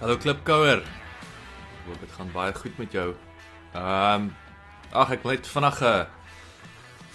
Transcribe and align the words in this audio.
Hallo 0.00 0.16
Klipkouer. 0.16 0.80
Hoop 1.84 1.96
dit 2.00 2.12
gaan 2.16 2.30
baie 2.32 2.54
goed 2.56 2.78
met 2.80 2.92
jou. 2.96 3.10
Ehm 3.76 4.22
um, 4.22 4.28
ag 4.96 5.10
ek 5.12 5.26
wil 5.26 5.34
net 5.34 5.48
vinnig 5.52 5.80
'n 5.80 5.88
uh, 5.88 6.06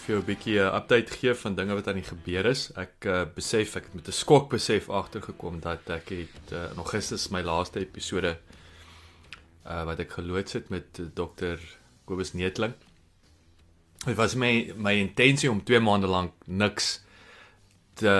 vir 0.01 0.11
jou 0.13 0.19
'n 0.19 0.27
bietjie 0.27 0.59
'n 0.61 0.75
update 0.77 1.17
gee 1.17 1.33
van 1.33 1.55
dinge 1.55 1.73
wat 1.73 1.87
aan 1.87 1.97
die 1.97 2.05
gebeur 2.05 2.45
is. 2.45 2.69
Ek 2.77 3.07
uh, 3.09 3.25
besef 3.35 3.73
ek 3.75 3.89
het 3.89 3.95
met 3.95 4.07
'n 4.07 4.11
skok 4.11 4.49
besef 4.53 4.89
agtergekom 4.89 5.59
dat 5.65 5.89
ek 5.89 6.09
het 6.09 6.53
uh, 6.53 6.69
in 6.69 6.77
Augustus 6.77 7.29
my 7.29 7.41
laaste 7.41 7.79
episode 7.79 8.37
uh 9.65 9.83
wat 9.85 9.99
ek 9.99 10.11
geloods 10.11 10.53
het 10.53 10.69
met 10.69 10.85
Dr. 10.93 11.57
Kobus 12.05 12.33
Netling. 12.33 12.73
Dit 14.05 14.15
was 14.15 14.35
my 14.35 14.73
my 14.77 14.93
intensie 14.93 15.49
om 15.49 15.63
2 15.63 15.79
maande 15.79 16.07
lank 16.07 16.33
niks 16.45 17.01
te 17.95 18.15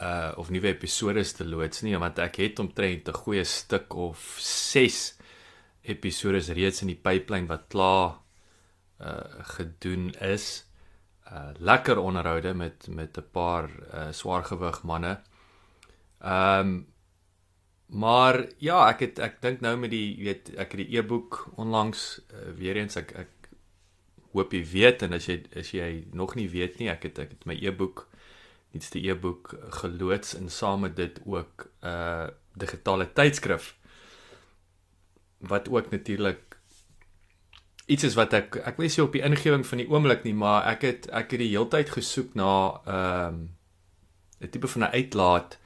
uh 0.00 0.32
of 0.40 0.50
nuwe 0.50 0.72
episode 0.72 1.22
te 1.36 1.44
loods 1.44 1.82
nie 1.82 1.96
want 1.98 2.18
ek 2.18 2.40
het 2.42 2.58
omtrent 2.58 3.08
'n 3.08 3.20
goeie 3.22 3.44
stuk 3.44 3.94
of 3.94 4.36
6 4.40 5.16
episode 5.82 6.40
reeds 6.52 6.82
in 6.82 6.92
die 6.92 7.02
pipeline 7.08 7.48
wat 7.48 7.68
klaar 7.68 8.18
uh 9.00 9.44
gedoen 9.56 10.10
is. 10.20 10.66
Uh 11.30 11.50
lekker 11.58 11.98
onderhoude 11.98 12.54
met 12.54 12.88
met 12.88 13.18
'n 13.18 13.30
paar 13.32 13.70
uh 13.94 14.12
swaargewig 14.12 14.82
manne. 14.82 15.20
Ehm 16.20 16.60
um, 16.60 16.86
maar 17.90 18.46
ja, 18.58 18.88
ek 18.88 19.00
het 19.00 19.18
ek 19.18 19.40
dink 19.42 19.60
nou 19.60 19.76
met 19.76 19.90
die 19.90 20.16
weet 20.22 20.52
ek 20.54 20.76
het 20.76 20.80
die 20.86 20.98
e-boek 20.98 21.50
onlangs 21.56 22.20
uh, 22.30 22.52
weer 22.54 22.76
eens 22.76 22.96
ek 22.96 23.12
ek 23.18 23.50
hoop 24.32 24.52
jy 24.52 24.62
weet 24.72 25.02
en 25.02 25.12
as 25.12 25.26
jy 25.26 25.42
as 25.58 25.72
jy 25.74 26.06
nog 26.12 26.36
nie 26.38 26.48
weet 26.48 26.78
nie, 26.78 26.88
ek 26.88 27.02
het 27.02 27.18
ek 27.18 27.30
het 27.34 27.46
my 27.46 27.56
e-boek 27.58 28.09
nuutste 28.72 29.00
e-boek 29.02 29.54
geloods 29.80 30.34
en 30.34 30.50
saam 30.50 30.80
met 30.80 30.96
dit 30.96 31.20
ook 31.24 31.66
'n 31.82 31.86
uh, 31.86 32.28
digitale 32.54 33.12
tydskrif 33.12 33.76
wat 35.38 35.68
ook 35.68 35.90
natuurlik 35.90 36.50
iets 37.86 38.04
is 38.04 38.14
wat 38.14 38.32
ek 38.32 38.56
ek 38.56 38.76
weet 38.76 38.96
nie 38.96 39.04
op 39.04 39.16
die 39.16 39.24
ingewing 39.26 39.64
van 39.66 39.78
die 39.82 39.88
oomblik 39.90 40.22
nie, 40.24 40.34
maar 40.34 40.68
ek 40.70 40.82
het 40.82 41.08
ek 41.10 41.34
het 41.34 41.42
die 41.42 41.54
heeltyd 41.54 41.90
gesoek 41.90 42.34
na 42.38 42.52
ehm 42.84 43.34
um, 43.34 43.48
'n 44.40 44.48
tipe 44.48 44.68
van 44.68 44.82
'n 44.82 44.94
uitlaat 44.94 45.58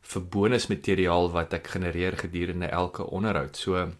vir 0.00 0.22
bonusmateriaal 0.22 1.30
wat 1.30 1.52
ek 1.52 1.66
genereer 1.66 2.16
gedurende 2.16 2.66
elke 2.66 3.04
onderhoud. 3.06 3.56
So 3.56 3.92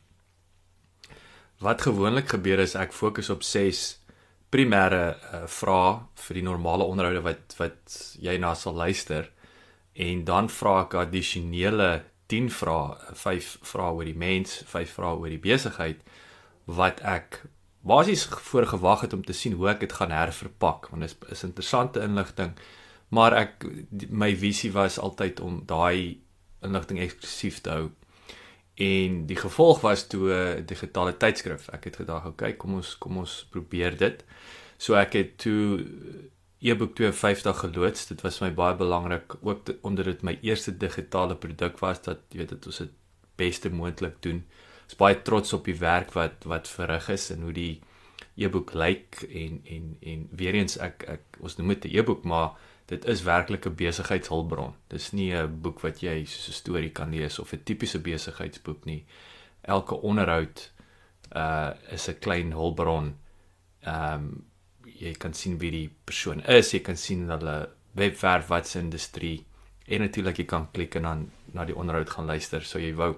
wat 1.58 1.82
gewoonlik 1.82 2.28
gebeur 2.28 2.58
is 2.58 2.74
ek 2.74 2.92
fokus 2.92 3.30
op 3.30 3.42
6 3.42 3.99
primêre 4.50 5.02
uh, 5.14 5.44
vrae 5.46 6.00
vir 6.26 6.40
die 6.40 6.46
normale 6.46 6.86
onderhoude 6.86 7.22
wat 7.26 7.54
wat 7.58 7.98
jy 8.18 8.36
na 8.42 8.54
sal 8.54 8.74
luister. 8.74 9.30
En 9.94 10.24
dan 10.24 10.48
vra 10.50 10.80
ek 10.84 10.96
addisionele 11.04 11.90
10 12.30 12.50
vrae, 12.54 13.14
5 13.18 13.48
vrae 13.66 13.94
oor 13.94 14.06
die 14.06 14.18
mens, 14.18 14.60
5 14.70 14.98
vrae 14.98 15.16
oor 15.18 15.32
die 15.32 15.42
besigheid 15.42 16.02
wat 16.70 17.02
ek 17.02 17.42
basies 17.80 18.26
voorgewag 18.26 19.00
het 19.00 19.12
om 19.12 19.24
te 19.24 19.32
sien 19.32 19.56
hoe 19.56 19.70
ek 19.72 19.80
dit 19.80 19.92
gaan 19.92 20.12
herverpak 20.12 20.90
want 20.90 21.06
dit 21.06 21.10
is, 21.10 21.32
is 21.32 21.46
interessante 21.48 22.02
inligting 22.04 22.52
maar 23.16 23.34
ek 23.34 23.64
my 24.08 24.34
visie 24.36 24.72
was 24.74 24.98
altyd 25.00 25.40
om 25.40 25.62
daai 25.66 26.20
inligting 26.62 27.00
eksklusief 27.00 27.62
te 27.64 27.72
hou 27.72 27.86
en 28.80 29.24
die 29.28 29.36
gevolg 29.36 29.80
was 29.84 30.06
toe 30.08 30.32
'n 30.32 30.64
digitale 30.66 31.16
tydskrif. 31.16 31.68
Ek 31.68 31.84
het 31.84 31.96
gedink, 31.96 32.18
oké, 32.18 32.28
okay, 32.28 32.52
kom 32.56 32.74
ons 32.74 32.98
kom 32.98 33.16
ons 33.16 33.46
probeer 33.50 33.96
dit. 33.96 34.24
So 34.78 34.94
ek 34.94 35.12
het 35.12 35.38
toe 35.38 35.84
e-boek 36.60 36.94
52 36.94 37.58
geloods. 37.58 38.06
Dit 38.06 38.20
was 38.20 38.40
my 38.40 38.50
baie 38.54 38.76
belangrik 38.76 39.36
ook 39.40 39.64
te, 39.64 39.76
omdat 39.82 40.04
dit 40.04 40.22
my 40.22 40.38
eerste 40.42 40.76
digitale 40.76 41.36
produk 41.36 41.78
was 41.78 42.02
dat 42.02 42.18
jy 42.30 42.38
weet 42.38 42.48
dit 42.48 42.66
ons 42.66 42.78
dit 42.78 42.90
beste 43.36 43.70
moontlik 43.70 44.22
doen. 44.22 44.44
Ek 44.84 44.92
is 44.92 44.96
baie 44.96 45.22
trots 45.22 45.52
op 45.52 45.64
die 45.64 45.78
werk 45.78 46.12
wat 46.12 46.44
wat 46.44 46.68
verrig 46.68 47.08
is 47.08 47.30
en 47.30 47.42
hoe 47.42 47.52
die 47.52 47.80
e-boek 48.36 48.72
lyk 48.72 49.22
en 49.28 49.60
en 49.64 49.96
en 50.00 50.28
weer 50.36 50.54
eens 50.54 50.78
ek 50.78 51.04
ek 51.08 51.40
ons 51.40 51.56
noem 51.56 51.68
dit 51.68 51.84
'n 51.84 51.96
e-boek 51.96 52.24
maar 52.24 52.56
dit 52.90 53.04
is 53.04 53.22
werklik 53.22 53.66
'n 53.66 53.74
besigheidshulpbron. 53.74 54.74
Dis 54.88 55.12
nie 55.12 55.32
'n 55.34 55.60
boek 55.62 55.80
wat 55.80 56.00
jy 56.02 56.24
soos 56.24 56.48
'n 56.48 56.60
storie 56.62 56.90
kan 56.90 57.10
lees 57.10 57.38
of 57.38 57.52
'n 57.52 57.62
tipiese 57.64 57.98
besigheidsboek 57.98 58.84
nie. 58.84 59.04
Elke 59.62 59.94
onderhoud 59.94 60.72
uh 61.36 61.70
is 61.90 62.08
'n 62.08 62.18
klein 62.18 62.52
hulpbron. 62.52 63.16
Ehm 63.82 64.14
um, 64.14 64.44
jy 64.84 65.12
kan 65.12 65.34
sien 65.34 65.58
wie 65.58 65.70
die 65.70 65.90
persoon 66.04 66.40
is, 66.44 66.72
jy 66.72 66.80
kan 66.80 66.96
sien 66.96 67.28
hulle 67.30 67.68
webwerf, 67.92 68.46
wat 68.48 68.68
se 68.68 68.78
industrie 68.78 69.46
en 69.86 70.00
natuurlik 70.00 70.36
jy 70.36 70.44
kan 70.44 70.70
klik 70.70 70.94
en 70.94 71.02
dan 71.02 71.30
na 71.52 71.64
die 71.64 71.76
onderhoud 71.76 72.10
gaan 72.10 72.26
luister 72.26 72.62
so 72.62 72.78
jy 72.78 72.94
wou. 72.94 73.16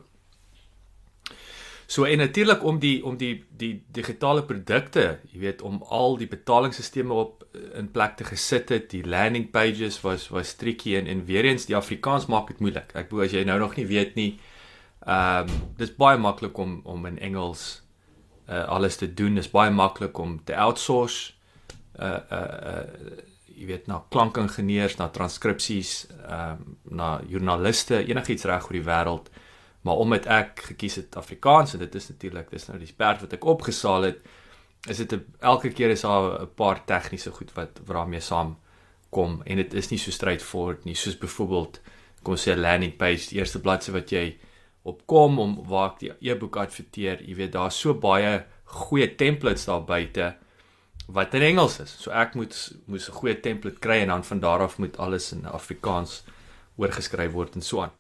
So 1.93 2.05
en 2.05 2.19
natuurlik 2.19 2.63
om 2.65 2.79
die 2.81 3.05
om 3.05 3.19
die 3.21 3.45
die 3.61 3.73
digitale 3.93 4.43
produkte, 4.49 5.19
jy 5.33 5.41
weet 5.43 5.63
om 5.67 5.83
al 5.93 6.17
die 6.17 6.29
betalingsstelsels 6.31 7.13
op 7.13 7.43
eh, 7.53 7.67
in 7.83 7.91
plek 7.93 8.15
te 8.17 8.25
gesit 8.25 8.73
het, 8.73 8.87
die 8.95 9.03
landing 9.05 9.51
pages 9.53 9.99
was 10.01 10.31
was 10.33 10.55
tricky 10.57 10.95
en 10.97 11.11
en 11.11 11.25
weer 11.29 11.45
eens 11.51 11.69
die 11.69 11.77
Afrikaans 11.77 12.31
maak 12.33 12.49
dit 12.49 12.63
moeilik. 12.65 12.95
Ek 12.97 13.11
bedoel 13.11 13.27
as 13.27 13.37
jy 13.37 13.45
nou 13.45 13.59
nog 13.61 13.77
nie 13.77 13.87
weet 13.91 14.17
nie, 14.17 14.31
ehm 15.05 15.53
um, 15.53 15.69
dis 15.77 15.93
baie 15.99 16.17
maklik 16.17 16.63
om 16.65 16.81
om 16.89 17.05
in 17.13 17.21
Engels 17.21 17.67
uh, 18.49 18.65
alles 18.65 18.97
te 18.97 19.13
doen. 19.13 19.37
Dis 19.37 19.53
baie 19.53 19.71
maklik 19.71 20.19
om 20.19 20.39
te 20.45 20.57
outsource 20.57 21.35
uh 22.01 22.17
uh, 22.39 22.43
uh 22.73 23.21
jy 23.53 23.67
weet 23.69 23.87
na 23.87 24.01
klankingenieurs, 24.11 24.97
na 24.97 25.13
transkripsies, 25.13 26.07
ehm 26.25 26.57
um, 26.57 26.77
na 26.97 27.15
joernaliste, 27.29 28.01
enigiets 28.09 28.49
reg 28.49 28.65
oor 28.71 28.81
die 28.81 28.87
wêreld 28.89 29.35
maar 29.83 29.99
omdat 30.03 30.27
ek 30.27 30.63
gekies 30.71 30.95
het 31.01 31.17
Afrikaans 31.17 31.75
en 31.75 31.83
dit 31.83 31.95
is 31.95 32.09
natuurlik 32.09 32.51
dis 32.51 32.67
nou 32.69 32.79
die 32.79 32.91
sperd 32.91 33.21
wat 33.21 33.33
ek 33.33 33.45
opgesaal 33.45 34.03
het 34.03 34.23
is 34.91 34.99
dit 34.99 35.15
elke 35.41 35.71
keer 35.71 35.91
is 35.91 36.03
daar 36.07 36.43
'n 36.43 36.55
paar 36.55 36.85
tegniese 36.85 37.31
goed 37.31 37.53
wat 37.55 37.81
waarmee 37.87 38.21
saam 38.21 38.57
kom 39.11 39.43
en 39.45 39.57
dit 39.57 39.75
is 39.75 39.91
nie 39.91 39.99
so 39.99 40.11
straightforward 40.11 40.85
nie 40.85 40.95
soos 40.95 41.19
byvoorbeeld 41.19 41.81
kom 42.23 42.37
sê 42.37 42.55
'n 42.55 42.61
landing 42.61 42.97
page 42.97 43.29
die 43.29 43.39
eerste 43.39 43.61
bladsy 43.61 43.91
wat 43.91 44.11
jy 44.11 44.39
opkom 44.83 45.39
om 45.39 45.65
waar 45.69 45.91
ek 45.93 45.99
die 45.99 46.13
e-boek 46.31 46.57
adverteer 46.57 47.23
jy 47.23 47.35
weet 47.35 47.53
daar's 47.53 47.79
so 47.79 47.95
baie 47.95 48.45
goeie 48.65 49.15
templates 49.15 49.65
daar 49.65 49.85
buite 49.85 50.37
wat 51.07 51.35
in 51.35 51.43
Engels 51.43 51.79
is. 51.81 51.95
So 52.03 52.11
ek 52.11 52.35
moet 52.35 52.55
moes 52.87 53.09
'n 53.09 53.13
goeie 53.13 53.41
template 53.41 53.79
kry 53.79 54.01
en 54.03 54.09
dan 54.09 54.25
van 54.25 54.41
daar 54.41 54.61
af 54.61 54.79
moet 54.79 54.99
alles 54.99 55.33
in 55.33 55.47
Afrikaans 55.47 56.25
oorgeskryf 56.77 57.33
word 57.33 57.55
en 57.55 57.63
so 57.63 57.83
aan 57.83 57.93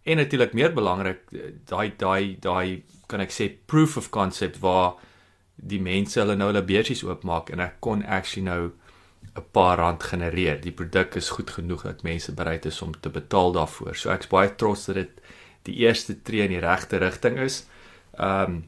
en 0.06 0.18
natuurlik 0.18 0.56
meer 0.57 0.74
belangrik 0.74 1.21
daai 1.69 1.91
daai 2.01 2.38
daai 2.41 2.81
kan 3.09 3.21
ek 3.21 3.33
sê 3.33 3.51
proof 3.69 3.98
of 4.01 4.09
concept 4.13 4.57
waar 4.65 4.95
die 5.56 5.81
mense 5.81 6.18
hulle 6.18 6.38
nou 6.38 6.50
hulle 6.50 6.65
beursies 6.65 7.06
oopmaak 7.06 7.53
en 7.53 7.62
ek 7.68 7.77
kon 7.86 8.01
actually 8.06 8.45
nou 8.45 8.74
'n 9.36 9.46
paar 9.52 9.78
rand 9.78 10.04
genereer. 10.04 10.62
Die 10.62 10.72
produk 10.72 11.16
is 11.16 11.30
goed 11.30 11.50
genoeg 11.50 11.84
dat 11.84 12.04
mense 12.04 12.34
bereid 12.34 12.66
is 12.66 12.82
om 12.82 12.94
te 13.00 13.10
betaal 13.10 13.52
daarvoor. 13.52 13.96
So 13.96 14.10
ek's 14.10 14.32
baie 14.32 14.56
trots 14.56 14.86
dat 14.86 14.96
dit 14.96 15.22
die 15.68 15.76
eerste 15.84 16.22
tree 16.22 16.44
in 16.46 16.54
die 16.56 16.64
regte 16.64 16.98
rigting 16.98 17.38
is. 17.38 17.66
Ehm 18.18 18.52
um, 18.52 18.64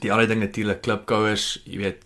die 0.00 0.12
ander 0.12 0.26
ding 0.26 0.40
natuurlik 0.40 0.80
klipkouers, 0.82 1.60
jy 1.68 1.78
weet, 1.78 2.04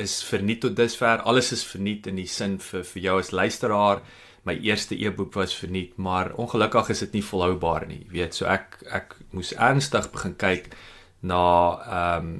is 0.00 0.22
verniet 0.24 0.62
tot 0.64 0.76
dusver. 0.76 1.20
Alles 1.28 1.52
is 1.52 1.64
verniet 1.64 2.06
in 2.06 2.16
die 2.16 2.26
sin 2.26 2.56
vir 2.58 2.84
vir 2.84 3.02
jou 3.02 3.18
as 3.20 3.30
luisteraar. 3.30 4.00
My 4.48 4.54
eerste 4.64 4.96
e-boek 4.96 5.34
was 5.34 5.54
verniet, 5.54 5.96
maar 5.96 6.32
ongelukkig 6.40 6.88
is 6.94 7.02
dit 7.04 7.18
nie 7.18 7.22
volhoubaar 7.22 7.86
nie. 7.86 8.00
Jy 8.06 8.12
weet, 8.12 8.34
so 8.34 8.46
ek 8.46 8.78
ek 8.90 9.16
moes 9.30 9.52
ernstig 9.52 10.08
begin 10.12 10.36
kyk 10.36 10.72
na 11.20 11.42
ehm 11.84 12.30
um, 12.30 12.38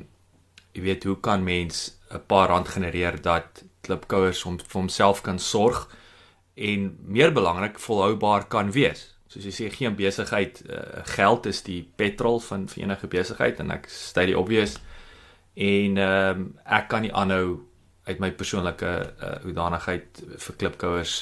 jy 0.75 0.83
weet 0.85 1.05
hoe 1.05 1.17
kan 1.21 1.45
mens 1.45 1.99
'n 2.11 2.23
paar 2.27 2.49
rand 2.49 2.69
genereer 2.69 3.21
dat 3.23 3.65
klipkouers 3.89 4.45
om 4.49 4.59
vir 4.61 4.81
homself 4.81 5.25
kan 5.27 5.41
sorg 5.43 5.87
en 6.59 6.91
meer 7.07 7.33
belangrik 7.33 7.79
volhoubaar 7.79 8.49
kan 8.53 8.73
wees. 8.75 9.09
Soos 9.29 9.45
jy 9.45 9.53
sê 9.55 9.71
geen 9.73 9.97
besigheid 9.97 10.63
uh, 10.67 11.03
geld 11.15 11.47
is 11.51 11.63
die 11.67 11.83
petrol 12.01 12.41
van 12.41 12.67
vir 12.71 12.85
enige 12.87 13.11
besigheid 13.13 13.61
en 13.63 13.75
ek 13.75 13.91
sê 13.93 14.29
die 14.31 14.39
obvious 14.39 14.79
en 15.59 15.99
ehm 15.99 16.45
um, 16.45 16.47
ek 16.65 16.87
kan 16.93 17.03
nie 17.05 17.13
aanhou 17.13 17.59
uit 18.09 18.23
my 18.23 18.31
persoonlike 18.33 18.89
uh, 18.89 19.35
hoedanigheid 19.43 20.23
vir 20.45 20.57
klipkouers 20.63 21.17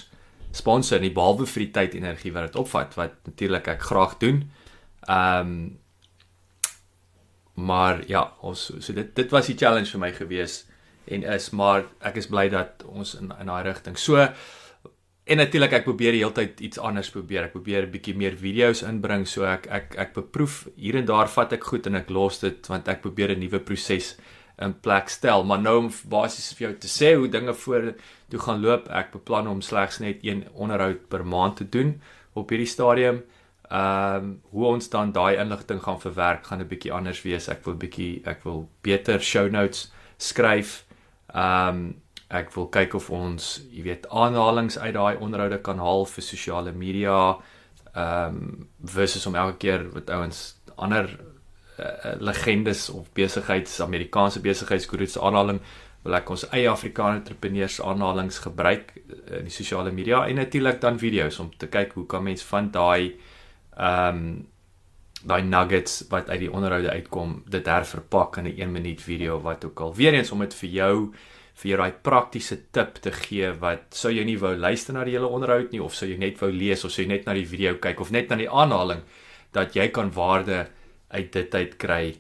sponsor 0.54 1.00
nie 1.02 1.12
behalwe 1.14 1.48
vir 1.50 1.64
die 1.64 1.72
tyd 1.74 1.96
en 1.96 2.06
energie 2.06 2.32
wat 2.34 2.48
dit 2.48 2.60
opvat 2.60 2.94
wat 2.98 3.16
natuurlik 3.26 3.72
ek 3.74 3.90
graag 3.90 4.16
doen. 4.22 4.46
Ehm 5.08 5.50
um, 5.56 5.58
maar 7.56 8.02
ja, 8.04 8.20
ons 8.44 8.66
so 8.68 8.92
dit 8.92 9.14
dit 9.16 9.30
was 9.32 9.46
die 9.48 9.56
challenge 9.56 9.88
vir 9.88 10.00
my 10.02 10.10
gewees 10.12 10.58
en 11.06 11.22
is 11.22 11.50
maar 11.50 11.84
ek 12.00 12.16
is 12.16 12.26
bly 12.26 12.48
dat 12.48 12.84
ons 12.86 13.14
in 13.14 13.32
in 13.40 13.46
daai 13.46 13.62
rigting. 13.62 13.98
So 13.98 14.28
en 15.26 15.36
natuurlik 15.42 15.72
ek 15.72 15.84
probeer 15.84 16.14
die 16.14 16.22
hele 16.22 16.34
tyd 16.34 16.60
iets 16.60 16.78
anders 16.78 17.10
probeer. 17.10 17.44
Ek 17.44 17.52
probeer 17.52 17.82
'n 17.86 17.90
bietjie 17.90 18.16
meer 18.16 18.36
video's 18.36 18.82
inbring 18.82 19.26
so 19.26 19.44
ek 19.44 19.66
ek 19.66 19.96
ek 19.98 20.14
beproef 20.14 20.68
hier 20.76 20.96
en 20.96 21.06
daar 21.06 21.28
vat 21.28 21.52
ek 21.52 21.64
goed 21.64 21.86
en 21.86 21.96
ek 21.96 22.10
los 22.10 22.40
dit 22.40 22.68
want 22.68 22.88
ek 22.88 23.02
probeer 23.02 23.30
'n 23.30 23.40
nuwe 23.40 23.58
proses 23.58 24.16
in 24.58 24.74
plek 24.80 25.08
stel. 25.08 25.44
Maar 25.44 25.60
nou 25.60 25.78
om 25.78 25.90
basies 26.08 26.54
vir 26.54 26.68
jou 26.68 26.76
te 26.78 26.88
sê 26.88 27.14
hoe 27.16 27.28
dinge 27.28 27.54
voor 27.54 27.94
toe 28.30 28.40
gaan 28.40 28.60
loop, 28.60 28.88
ek 28.88 29.12
beplan 29.12 29.48
om 29.48 29.60
slegs 29.60 29.98
net 29.98 30.24
een 30.24 30.46
onderhoud 30.54 31.08
per 31.08 31.26
maand 31.26 31.56
te 31.56 31.68
doen 31.68 32.00
op 32.34 32.50
hierdie 32.50 32.70
stadium. 32.70 33.22
Ehm 33.70 34.24
um, 34.24 34.40
hoe 34.54 34.66
ons 34.66 34.88
dan 34.88 35.12
daai 35.12 35.36
inligting 35.36 35.82
gaan 35.82 36.00
verwerk 36.00 36.46
gaan 36.46 36.60
'n 36.60 36.68
bietjie 36.68 36.92
anders 36.92 37.22
wees. 37.22 37.48
Ek 37.48 37.64
wil 37.64 37.74
bietjie 37.74 38.22
ek 38.24 38.44
wil 38.44 38.68
beter 38.82 39.20
show 39.20 39.50
notes 39.50 39.92
skryf. 40.18 40.85
Ehm 41.34 41.68
um, 41.68 41.86
ek 42.26 42.48
wil 42.56 42.66
kyk 42.74 42.96
of 42.98 43.04
ons, 43.14 43.44
jy 43.70 43.84
weet, 43.86 44.08
aanhalings 44.10 44.78
uit 44.82 44.96
daai 44.96 45.20
onderhoude 45.22 45.60
kan 45.62 45.78
haal 45.78 46.02
vir 46.10 46.24
sosiale 46.26 46.72
media 46.74 47.36
ehm 47.94 48.40
um, 48.40 48.68
versus 48.82 49.26
om 49.26 49.34
elke 49.34 49.56
keer 49.62 49.86
wat 49.94 50.10
ouens 50.10 50.40
ander 50.76 51.06
uh, 51.78 52.16
legendes 52.18 52.88
of 52.90 53.12
besigheids 53.12 53.80
Amerikaanse 53.80 54.40
besigheidsgurus 54.40 55.18
aanhaling 55.18 55.60
wil 56.06 56.18
ek 56.18 56.30
ons 56.30 56.44
eie 56.50 56.68
Afrikaanse 56.70 57.22
entrepreneurs 57.22 57.78
aanhalings 57.82 58.38
gebruik 58.44 58.92
in 59.38 59.48
die 59.48 59.54
sosiale 59.54 59.92
media 59.94 60.26
en 60.26 60.38
natuurlik 60.42 60.80
dan 60.82 61.00
video's 61.02 61.38
om 61.42 61.50
te 61.56 61.70
kyk 61.72 61.96
hoe 61.98 62.06
kan 62.10 62.26
mens 62.26 62.44
van 62.50 62.70
daai 62.74 63.14
ehm 63.76 64.20
um, 64.20 64.28
daai 65.26 65.42
nuggets 65.42 66.04
wat 66.10 66.30
uit 66.30 66.40
die 66.44 66.52
onderhoude 66.52 66.90
uitkom 66.90 67.40
dit 67.50 67.66
herverpak 67.66 68.38
in 68.38 68.46
'n 68.46 68.60
1 68.60 68.72
minuut 68.72 69.00
video 69.00 69.40
wat 69.40 69.64
ook 69.64 69.80
al 69.80 69.94
weer 69.94 70.14
eens 70.14 70.30
om 70.32 70.40
dit 70.40 70.54
vir 70.54 70.70
jou 70.70 71.12
vir 71.54 71.70
jou 71.70 71.78
daai 71.80 71.92
praktiese 72.02 72.58
tip 72.70 72.94
te 73.00 73.12
gee 73.12 73.52
wat 73.60 73.82
sou 73.90 74.12
jy 74.12 74.24
nie 74.24 74.38
wou 74.38 74.54
luister 74.56 74.94
na 74.94 75.04
die 75.04 75.16
hele 75.16 75.26
onderhoud 75.26 75.72
nie 75.72 75.82
of 75.82 75.94
sou 75.94 76.08
jy 76.08 76.16
net 76.16 76.40
wou 76.40 76.50
lees 76.52 76.84
of 76.84 76.92
sou 76.92 77.02
jy 77.02 77.08
net 77.08 77.26
na 77.26 77.34
die 77.34 77.46
video 77.46 77.74
kyk 77.74 78.00
of 78.00 78.10
net 78.10 78.28
na 78.30 78.36
die 78.36 78.50
aanhaling 78.50 79.02
dat 79.52 79.76
jy 79.76 79.88
kan 79.88 80.12
waarde 80.12 80.66
uit 81.08 81.32
dit 81.32 81.54
uit 81.54 81.76
kry 81.76 82.16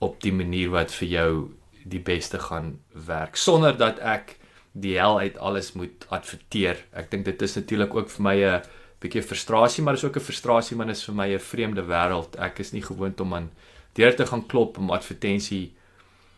op 0.00 0.20
die 0.20 0.32
manier 0.32 0.70
wat 0.70 0.90
vir 0.90 1.08
jou 1.08 1.50
die 1.84 2.00
beste 2.00 2.38
gaan 2.38 2.78
werk 2.92 3.36
sonder 3.36 3.76
dat 3.76 3.98
ek 3.98 4.36
die 4.72 4.96
hel 4.96 5.18
uit 5.20 5.36
alles 5.38 5.72
moet 5.76 6.06
adverteer. 6.08 6.78
Ek 6.96 7.10
dink 7.12 7.26
dit 7.28 7.42
is 7.44 7.56
natuurlik 7.58 7.94
ook 7.94 8.10
vir 8.10 8.22
my 8.24 8.36
'n 8.40 8.62
bietjie 9.02 9.22
frustrasie, 9.22 9.82
maar 9.84 9.98
is 9.98 10.04
ook 10.04 10.16
'n 10.16 10.28
frustrasie 10.28 10.76
want 10.76 10.90
is 10.90 11.04
vir 11.04 11.14
my 11.14 11.28
'n 11.34 11.38
vreemde 11.38 11.82
wêreld. 11.82 12.36
Ek 12.38 12.58
is 12.58 12.72
nie 12.72 12.82
gewoond 12.82 13.20
om 13.20 13.34
aan 13.34 13.50
deur 13.94 14.16
te 14.16 14.26
gaan 14.26 14.46
klop 14.46 14.78
om 14.78 14.90
advertensie 14.90 15.74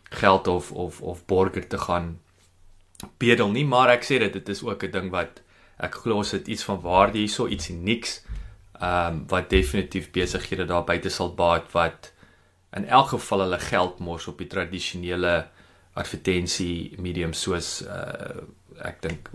geld 0.09 0.47
of 0.47 0.71
of 0.71 1.01
of 1.01 1.25
borger 1.25 1.67
te 1.67 1.77
gaan 1.77 2.19
bedel 3.17 3.51
nie, 3.51 3.65
maar 3.65 3.89
ek 3.89 4.03
sê 4.03 4.19
dit 4.19 4.33
dit 4.33 4.49
is 4.49 4.63
ook 4.63 4.83
'n 4.83 4.91
ding 4.91 5.11
wat 5.11 5.41
ek 5.77 5.95
glo 5.95 6.23
dit 6.23 6.47
iets 6.47 6.63
van 6.63 6.81
waarde 6.81 7.17
hierso, 7.17 7.47
iets 7.47 7.69
unieks. 7.69 8.23
Ehm 8.79 9.13
um, 9.13 9.25
wat 9.27 9.49
definitief 9.49 10.11
besighede 10.11 10.65
daar 10.65 10.83
buite 10.83 11.09
sal 11.09 11.33
baat 11.33 11.71
wat 11.71 12.11
in 12.75 12.85
elk 12.85 13.07
geval 13.07 13.39
hulle 13.39 13.59
geld 13.59 13.99
mors 13.99 14.27
op 14.27 14.37
die 14.37 14.47
tradisionele 14.47 15.47
advertensie 15.93 16.95
medium 16.99 17.33
soos 17.33 17.81
uh, 17.87 18.43
ek 18.83 19.01
dink 19.01 19.29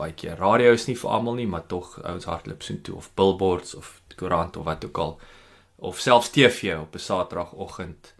baie 0.00 0.16
keer 0.16 0.40
radio 0.40 0.72
is 0.76 0.86
nie 0.88 0.96
vir 0.98 1.12
almal 1.16 1.38
nie, 1.38 1.48
maar 1.50 1.66
tog 1.70 1.98
ouens 2.02 2.28
hardloop 2.28 2.64
so 2.64 2.80
toe 2.86 2.96
of 3.00 3.10
billboards 3.18 3.76
of 3.78 3.92
koerant 4.16 4.56
of 4.56 4.66
wat 4.68 4.84
ook 4.88 4.98
al 5.04 5.14
of 5.90 6.00
selfs 6.00 6.32
TV 6.34 6.74
op 6.78 6.96
'n 6.96 7.04
Saterdagoggend 7.06 8.14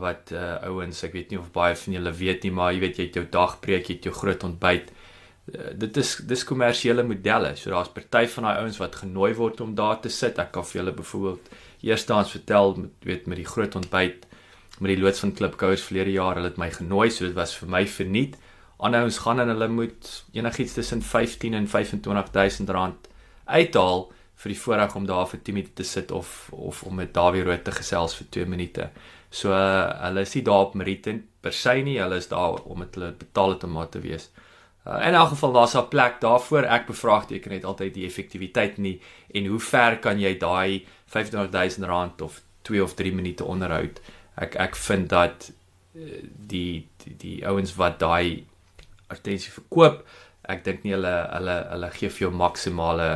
wat 0.00 0.30
uh, 0.32 0.62
ouens, 0.64 1.02
ek 1.04 1.12
weet 1.12 1.30
nie 1.30 1.38
of 1.38 1.50
baie 1.52 1.74
van 1.76 1.92
julle 1.92 2.12
weet 2.12 2.44
nie, 2.44 2.52
maar 2.52 2.72
jy 2.72 2.80
weet 2.80 2.98
jy 2.98 3.06
het 3.08 3.18
jou 3.20 3.26
dagbreek, 3.30 3.88
jy 3.88 3.96
het 3.98 4.06
jou 4.08 4.14
groot 4.14 4.44
ontbyt. 4.44 4.92
Uh, 5.52 5.72
dit 5.76 5.96
is 6.00 6.16
dis 6.24 6.44
kommersiële 6.44 7.04
modelle. 7.04 7.56
So 7.56 7.70
daar's 7.70 7.92
party 7.92 8.24
van 8.32 8.48
daai 8.48 8.62
ouens 8.62 8.78
wat 8.80 8.96
genooi 9.02 9.34
word 9.34 9.60
om 9.60 9.74
daar 9.74 10.00
te 10.00 10.08
sit. 10.08 10.38
Ek 10.38 10.52
kan 10.52 10.64
vir 10.64 10.80
julle 10.80 10.94
byvoorbeeld 10.96 11.50
eerstens 11.82 12.30
vertel 12.30 12.74
met 12.80 13.04
weet 13.04 13.26
met 13.26 13.36
die 13.36 13.50
groot 13.50 13.76
ontbyt 13.76 14.24
met 14.80 14.90
die 14.90 14.98
loods 14.98 15.20
van 15.22 15.32
Klipkouers 15.32 15.84
verlede 15.86 16.16
jaar, 16.16 16.34
hulle 16.34 16.50
het 16.50 16.58
my 16.58 16.70
genooi, 16.70 17.10
so 17.10 17.26
dit 17.26 17.36
was 17.36 17.54
vir 17.54 17.70
my 17.70 17.84
verniet 17.86 18.34
ons 18.92 19.18
gaan 19.24 19.40
en 19.40 19.48
hulle 19.48 19.68
moet 19.68 20.24
enigiets 20.36 20.74
tussen 20.76 21.02
15 21.02 21.54
en 21.54 21.68
25000 21.68 22.68
rand 22.68 23.08
uithaal 23.44 24.12
vir 24.42 24.52
die 24.52 24.60
voorreg 24.60 24.94
om 24.98 25.06
daar 25.08 25.28
vir 25.30 25.40
10 25.46 25.54
minute 25.56 25.74
te 25.78 25.86
sit 25.88 26.10
of 26.12 26.50
of 26.52 26.82
om 26.84 26.94
met 27.00 27.14
Dawie 27.14 27.44
Rood 27.46 27.64
te 27.64 27.72
gesels 27.72 28.16
vir 28.18 28.26
2 28.30 28.46
minute. 28.46 28.90
So 29.30 29.52
uh, 29.56 29.88
hulle 30.04 30.24
is 30.26 30.34
nie 30.34 30.44
daar 30.46 30.68
op 30.68 30.74
Merite 30.74 31.16
per 31.40 31.52
se 31.52 31.74
nie, 31.82 31.98
hulle 32.00 32.20
is 32.20 32.28
daar 32.28 32.60
om 32.62 32.78
met 32.78 32.94
hulle 32.94 33.12
betaal 33.18 33.56
te 33.58 33.70
maak 33.70 33.90
te 33.94 34.02
wees. 34.04 34.30
Uh, 34.84 35.00
in 35.06 35.16
elk 35.16 35.32
geval 35.32 35.52
daar's 35.52 35.76
'n 35.76 35.88
plek 35.88 36.20
daarvoor. 36.20 36.64
Ek 36.64 36.86
bevraagteken 36.86 37.50
net 37.50 37.64
altyd 37.64 37.94
die 37.94 38.06
effektiwiteit 38.06 38.78
nie 38.78 39.00
en 39.34 39.46
hoe 39.46 39.60
ver 39.60 39.98
kan 39.98 40.20
jy 40.20 40.38
daai 40.38 40.84
25000 41.06 41.86
rand 41.86 42.20
of 42.20 42.42
2 42.62 42.82
of 42.82 42.94
3 42.94 43.14
minute 43.14 43.44
onderhoud? 43.44 44.00
Ek 44.36 44.54
ek 44.54 44.76
vind 44.76 45.08
dat 45.08 45.52
uh, 45.94 46.20
die 46.48 46.88
die, 47.04 47.16
die 47.16 47.46
ouens 47.46 47.74
wat 47.76 47.98
daai 47.98 48.44
advertensie 49.14 49.54
verkoop. 49.54 50.02
Ek 50.50 50.64
dink 50.66 50.82
nie 50.84 50.92
hulle 50.96 51.14
hulle 51.30 51.56
hulle 51.70 51.90
gee 51.94 52.12
vir 52.12 52.26
jou 52.26 52.34
maksimale 52.34 53.08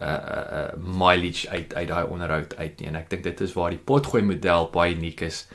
uh 0.00 0.08
uh 0.08 0.72
mileage 0.76 1.48
uit 1.48 1.74
uit 1.74 1.88
daai 1.88 2.04
onderhoud 2.04 2.56
uit 2.56 2.80
nie 2.80 2.88
en 2.90 2.98
ek 3.00 3.08
dink 3.10 3.22
dit 3.24 3.40
is 3.40 3.54
waar 3.56 3.72
die 3.72 3.80
potgooi 3.80 4.22
model 4.22 4.68
baie 4.72 4.94
uniek 4.94 5.22
is 5.24 5.46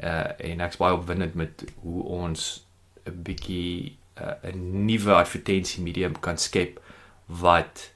uh 0.00 0.30
en 0.38 0.62
ek's 0.64 0.80
baie 0.80 0.96
opwindend 0.96 1.36
met 1.36 1.64
hoe 1.82 2.04
ons 2.20 2.64
'n 3.04 3.22
bietjie 3.26 3.96
'n 4.20 4.56
uh, 4.56 4.84
nuwe 4.88 5.12
advertensie 5.14 5.84
medium 5.84 6.16
kan 6.20 6.38
skep 6.38 6.80
wat 7.26 7.90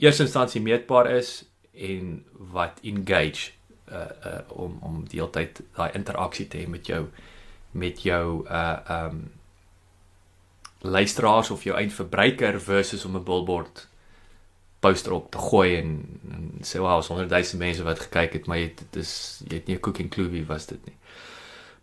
eers 0.00 0.20
instansie 0.20 0.60
meetbaar 0.60 1.10
is 1.10 1.44
en 1.72 2.24
wat 2.52 2.80
engage 2.82 3.52
uh 3.92 4.10
uh 4.24 4.40
om 4.48 4.78
om 4.82 5.04
die 5.04 5.20
hele 5.20 5.30
tyd 5.30 5.60
daai 5.76 5.92
interaksie 5.92 6.48
te 6.48 6.58
hê 6.58 6.68
met 6.68 6.86
jou 6.86 7.06
met 7.72 8.02
jou 8.02 8.46
uh 8.48 8.78
um 8.88 9.24
luisteraars 10.90 11.50
of 11.50 11.62
jou 11.62 11.76
eindverbruiker 11.76 12.60
versus 12.60 13.04
om 13.04 13.16
'n 13.16 13.24
billboard 13.24 13.88
poster 14.80 15.12
op 15.12 15.30
te 15.30 15.38
gooi 15.38 15.76
en, 15.76 16.20
en 16.30 16.50
sê 16.62 16.78
wow, 16.78 16.96
ons 16.96 17.08
100 17.08 17.30
000 17.30 17.58
mense 17.58 17.82
wat 17.82 18.00
gekyk 18.00 18.32
het, 18.32 18.46
maar 18.46 18.58
dit 18.58 18.96
is 18.96 19.42
jy 19.48 19.54
het 19.54 19.66
nie 19.66 19.76
'n 19.76 19.80
cooking 19.80 20.10
clue 20.10 20.28
wie 20.28 20.46
was 20.46 20.66
dit 20.66 20.84
nie. 20.86 20.96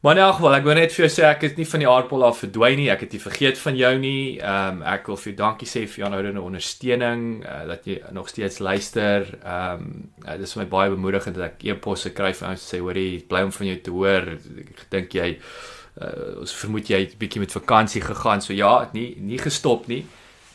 Maar 0.03 0.17
in 0.17 0.21
elk 0.21 0.33
geval, 0.35 0.53
ek 0.57 0.65
wil 0.67 0.75
net 0.75 0.91
vir 0.91 1.05
jou 1.05 1.07
sê 1.13 1.23
ek 1.23 1.43
het 1.45 1.55
nie 1.55 1.65
van 1.71 1.79
die 1.79 1.87
aardbol 1.87 2.25
af 2.27 2.41
verdwyn 2.41 2.75
nie. 2.75 2.89
Ek 2.91 3.05
het 3.05 3.13
nie 3.15 3.21
vergeet 3.23 3.59
van 3.61 3.77
jou 3.79 3.91
nie. 4.01 4.23
Ehm 4.41 4.81
um, 4.81 4.81
ek 4.91 5.07
wil 5.07 5.15
vir 5.21 5.29
jou 5.29 5.35
dankie 5.39 5.69
sê 5.71 5.85
vir 5.87 6.01
jou 6.01 6.09
aanhoudende 6.09 6.43
ondersteuning, 6.43 7.23
uh, 7.45 7.61
dat 7.69 7.87
jy 7.87 7.95
nog 8.11 8.27
steeds 8.27 8.59
luister. 8.59 9.23
Ehm 9.39 9.85
um, 9.85 10.11
uh, 10.25 10.35
dit 10.35 10.43
is 10.43 10.57
vir 10.57 10.63
my 10.65 10.67
baie 10.75 10.91
bemoedigend 10.91 11.39
dat 11.39 11.45
ek 11.53 11.63
e-posse 11.71 12.11
kry 12.19 12.33
van 12.35 12.51
ouens 12.51 12.67
sê 12.67 12.81
hoorie, 12.83 13.23
bly 13.31 13.45
om 13.47 13.55
van 13.55 13.71
jou 13.71 13.77
te 13.87 13.95
hoor. 13.95 14.29
Ek 14.65 14.85
dink 14.91 15.15
jy 15.21 15.31
uh, 15.39 16.11
ons 16.43 16.59
vermoed 16.65 16.91
jy 16.91 17.03
het 17.05 17.15
'n 17.15 17.23
bietjie 17.23 17.45
met 17.47 17.59
vakansie 17.61 18.03
gegaan. 18.03 18.43
So 18.43 18.51
ja, 18.51 18.89
nie 18.91 19.15
nie 19.23 19.39
gestop 19.39 19.87
nie. 19.87 20.03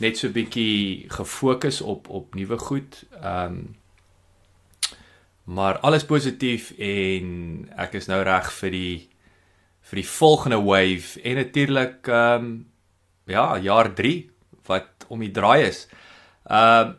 Net 0.04 0.18
so 0.18 0.28
'n 0.28 0.36
bietjie 0.36 1.08
gefokus 1.08 1.80
op 1.80 2.12
op 2.12 2.34
nuwe 2.34 2.58
goed. 2.58 3.04
Ehm 3.22 3.46
um, 3.46 3.76
Maar 5.48 5.78
alles 5.78 6.04
positief 6.04 6.74
en 6.76 7.70
ek 7.76 7.94
is 7.94 8.06
nou 8.06 8.18
reg 8.22 8.52
vir 8.52 8.70
die 8.70 9.08
vir 9.88 10.02
die 10.02 10.08
volgende 10.08 10.60
wave 10.62 11.20
en 11.22 11.36
natuurlik 11.42 12.08
ehm 12.08 12.44
um, 12.44 12.66
ja, 13.28 13.58
jaar 13.60 13.92
3 13.94 14.30
wat 14.68 15.04
om 15.08 15.20
die 15.20 15.32
draai 15.32 15.68
is. 15.68 15.86
Ehm 16.48 16.88
uh, 16.88 16.96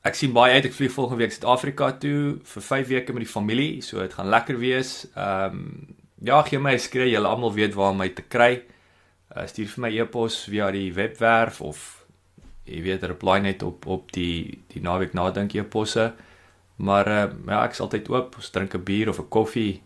Ek 0.00 0.16
sien 0.16 0.32
baie 0.32 0.54
uit 0.56 0.64
ek 0.64 0.72
vlieg 0.72 0.92
volgende 0.94 1.20
week 1.20 1.34
Suid-Afrika 1.34 1.90
toe 2.00 2.38
vir 2.48 2.62
5 2.64 2.86
weke 2.88 3.12
met 3.12 3.26
die 3.26 3.28
familie, 3.28 3.82
so 3.84 4.00
dit 4.00 4.14
gaan 4.16 4.30
lekker 4.32 4.56
wees. 4.60 5.04
Ehm 5.12 5.58
um, 5.58 5.96
ja, 6.24 6.40
gee 6.44 6.58
my 6.58 6.72
'n 6.72 6.80
skree, 6.80 7.10
julle 7.10 7.28
almal 7.28 7.52
weet 7.52 7.74
waar 7.74 7.92
om 7.92 8.00
my 8.00 8.08
te 8.08 8.22
kry. 8.22 8.62
Uh, 9.36 9.46
stuur 9.46 9.68
vir 9.68 9.80
my 9.80 9.90
e-pos 10.00 10.44
via 10.48 10.70
die 10.70 10.92
webwerf 10.92 11.60
of 11.60 12.06
jy 12.64 12.82
weet 12.82 13.04
reply 13.04 13.38
net 13.40 13.62
op 13.62 13.86
op 13.86 14.12
die 14.12 14.58
die 14.72 14.82
naweek 14.82 15.12
nadink 15.12 15.54
e-posse. 15.54 16.12
Maar 16.76 17.08
uh, 17.08 17.28
ja, 17.46 17.64
ek 17.64 17.76
is 17.76 17.80
altyd 17.80 18.08
oop. 18.08 18.36
Ons 18.36 18.50
drink 18.50 18.74
'n 18.74 18.84
bier 18.84 19.08
of 19.08 19.20
'n 19.20 19.28
koffie. 19.28 19.82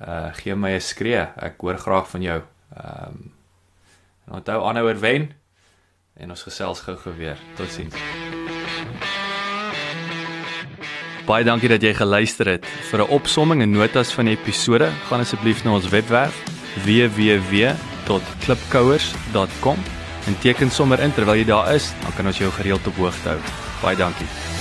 Uh 0.00 0.32
gee 0.32 0.54
my 0.54 0.74
'n 0.74 0.80
skree. 0.80 1.26
Ek 1.36 1.60
hoor 1.60 1.78
graag 1.78 2.08
van 2.08 2.22
jou. 2.22 2.42
Ehm 2.76 3.08
um, 3.08 3.32
en 4.26 4.34
onthou 4.34 4.68
aanhouer 4.68 5.00
wen 5.00 5.30
en 6.16 6.30
ons 6.30 6.42
gesels 6.42 6.80
gou-gou 6.80 7.16
weer. 7.16 7.38
Totsiens. 7.56 7.94
Baie 11.28 11.44
dankie 11.44 11.68
dat 11.68 11.82
jy 11.82 11.94
geluister 11.94 12.46
het. 12.48 12.66
Vir 12.90 13.02
'n 13.02 13.08
opsomming 13.08 13.62
en 13.62 13.70
notas 13.70 14.12
van 14.12 14.24
die 14.24 14.36
episode, 14.36 14.90
gaan 15.08 15.20
asseblief 15.20 15.64
na 15.64 15.72
ons 15.72 15.88
webwerf 15.88 16.42
www.klipkouers.com 16.84 19.78
en 20.26 20.38
teken 20.38 20.70
sommer 20.70 21.00
in 21.00 21.12
terwyl 21.12 21.36
jy 21.36 21.44
daar 21.44 21.74
is, 21.74 21.92
dan 22.02 22.12
kan 22.16 22.26
ons 22.26 22.38
jou 22.38 22.50
gereeld 22.50 22.86
op 22.86 22.96
hoogte 22.96 23.28
hou. 23.28 23.38
Baie 23.82 23.96
dankie. 23.96 24.57